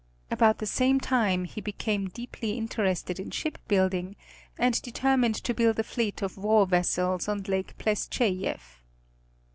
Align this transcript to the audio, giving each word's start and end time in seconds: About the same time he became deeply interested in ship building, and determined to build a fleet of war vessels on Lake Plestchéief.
About 0.31 0.57
the 0.57 0.65
same 0.65 0.99
time 0.99 1.43
he 1.43 1.61
became 1.61 2.09
deeply 2.09 2.53
interested 2.57 3.19
in 3.19 3.29
ship 3.29 3.59
building, 3.67 4.15
and 4.57 4.81
determined 4.81 5.35
to 5.35 5.53
build 5.53 5.77
a 5.77 5.83
fleet 5.83 6.23
of 6.23 6.37
war 6.39 6.65
vessels 6.65 7.27
on 7.27 7.43
Lake 7.43 7.77
Plestchéief. 7.77 8.81